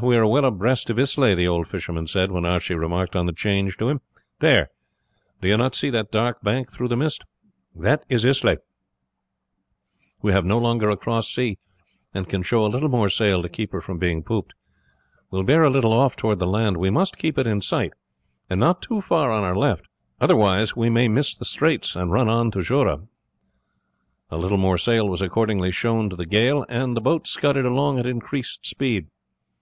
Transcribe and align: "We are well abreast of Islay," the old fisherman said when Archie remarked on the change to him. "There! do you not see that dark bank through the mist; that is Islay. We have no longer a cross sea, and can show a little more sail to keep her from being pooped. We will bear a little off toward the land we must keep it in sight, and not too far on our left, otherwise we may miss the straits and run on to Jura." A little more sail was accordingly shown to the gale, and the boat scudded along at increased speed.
"We 0.00 0.16
are 0.16 0.24
well 0.24 0.44
abreast 0.44 0.88
of 0.90 1.00
Islay," 1.00 1.34
the 1.34 1.48
old 1.48 1.66
fisherman 1.66 2.06
said 2.06 2.30
when 2.30 2.44
Archie 2.44 2.76
remarked 2.76 3.16
on 3.16 3.26
the 3.26 3.32
change 3.32 3.76
to 3.78 3.88
him. 3.88 4.02
"There! 4.38 4.70
do 5.40 5.48
you 5.48 5.56
not 5.56 5.74
see 5.74 5.90
that 5.90 6.12
dark 6.12 6.40
bank 6.42 6.70
through 6.70 6.86
the 6.88 6.96
mist; 6.96 7.24
that 7.74 8.04
is 8.08 8.24
Islay. 8.24 8.58
We 10.22 10.30
have 10.30 10.44
no 10.44 10.58
longer 10.58 10.88
a 10.90 10.96
cross 10.96 11.28
sea, 11.28 11.58
and 12.14 12.28
can 12.28 12.44
show 12.44 12.64
a 12.64 12.68
little 12.70 12.88
more 12.88 13.08
sail 13.10 13.42
to 13.42 13.48
keep 13.48 13.72
her 13.72 13.80
from 13.80 13.98
being 13.98 14.22
pooped. 14.22 14.54
We 15.32 15.38
will 15.38 15.44
bear 15.44 15.64
a 15.64 15.70
little 15.70 15.92
off 15.92 16.14
toward 16.14 16.38
the 16.38 16.46
land 16.46 16.76
we 16.76 16.88
must 16.88 17.18
keep 17.18 17.36
it 17.36 17.46
in 17.48 17.60
sight, 17.60 17.92
and 18.48 18.60
not 18.60 18.80
too 18.80 19.00
far 19.00 19.32
on 19.32 19.42
our 19.42 19.56
left, 19.56 19.86
otherwise 20.20 20.76
we 20.76 20.88
may 20.88 21.08
miss 21.08 21.34
the 21.34 21.44
straits 21.44 21.96
and 21.96 22.12
run 22.12 22.28
on 22.28 22.52
to 22.52 22.62
Jura." 22.62 23.00
A 24.30 24.38
little 24.38 24.56
more 24.56 24.78
sail 24.78 25.08
was 25.08 25.20
accordingly 25.20 25.72
shown 25.72 26.08
to 26.10 26.16
the 26.16 26.26
gale, 26.26 26.64
and 26.68 26.96
the 26.96 27.00
boat 27.02 27.26
scudded 27.26 27.64
along 27.64 27.98
at 27.98 28.06
increased 28.06 28.64
speed. 28.64 29.08